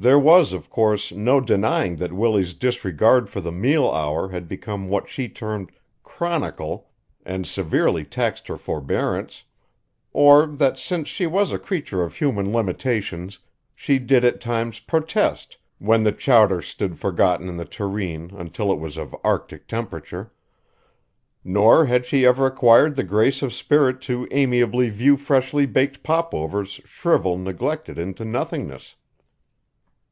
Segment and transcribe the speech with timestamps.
[0.00, 4.88] There was, of course, no denying that Willie's disregard for the meal hour had become
[4.88, 5.70] what she termed
[6.02, 6.88] "chronical"
[7.22, 9.44] and severely taxed her forbearance;
[10.14, 13.40] or that since she was a creature of human limitations
[13.74, 18.78] she did at times protest when the chowder stood forgotten in the tureen until it
[18.78, 20.32] was of Arctic temperature;
[21.44, 26.80] nor had she ever acquired the grace of spirit to amiably view freshly baked popovers
[26.86, 28.96] shrivel neglected into nothingness.